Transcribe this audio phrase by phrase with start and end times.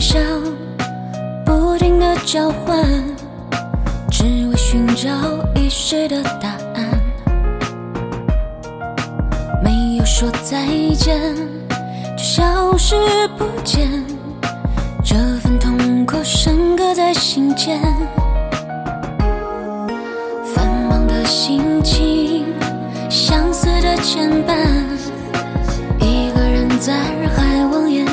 [0.00, 0.20] 想
[1.44, 2.84] 不停的交换，
[4.10, 5.08] 只为寻找
[5.54, 7.00] 遗失的答案。
[9.62, 11.34] 没有说再见，
[12.16, 12.94] 就消失
[13.38, 13.88] 不见。
[15.02, 17.80] 这份痛苦深刻在心间，
[20.54, 22.44] 繁忙的心情，
[23.08, 24.56] 相思的牵绊。
[26.00, 28.06] 一个人在人海望眼。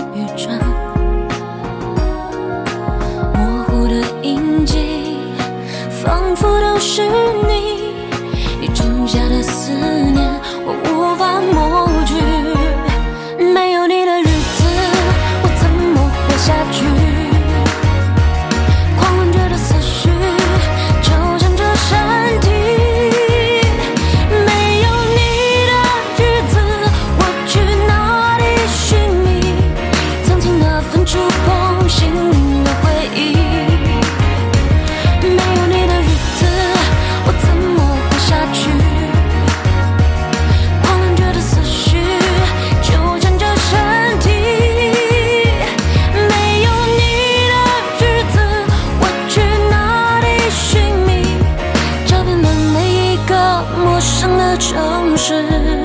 [55.24, 55.82] 是。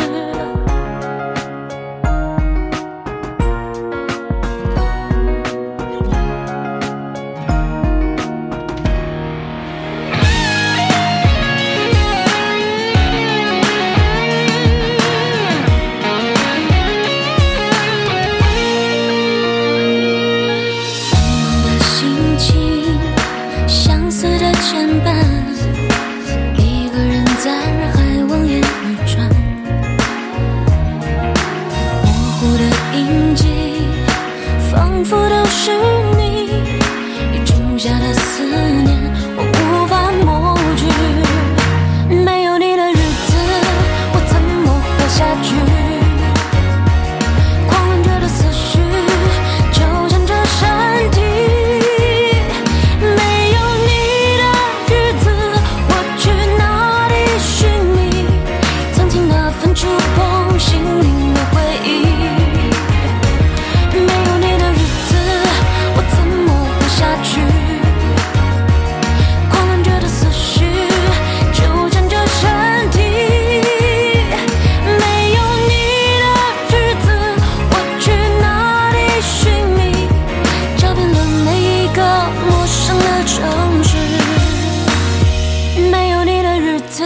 [86.98, 87.04] 次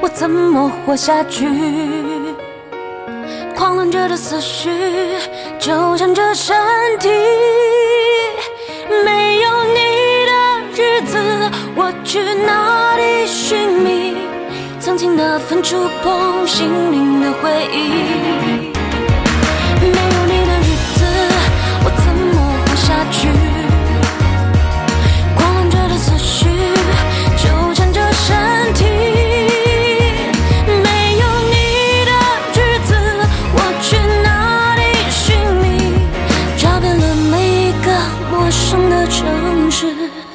[0.00, 1.46] 我怎么活下去？
[3.54, 4.70] 狂乱着的思绪
[5.58, 6.56] 纠缠着身
[6.98, 7.10] 体。
[9.04, 9.80] 没有你
[10.24, 10.32] 的
[10.74, 11.18] 日子
[11.76, 14.16] 我去哪里寻觅？
[14.80, 18.72] 曾经那份触碰心灵的回忆。
[19.82, 19.98] 没
[39.10, 40.29] 城市。